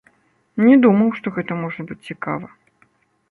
[0.67, 2.47] Не думаў, што гэта можа быць цікава.